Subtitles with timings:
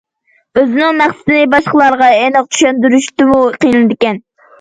[0.59, 4.19] ئۆزىنىڭ مەقسىتىنى باشقىلارغا ئېنىق چۈشەندۈرۈشتىمۇ قىينىلىدىكەن.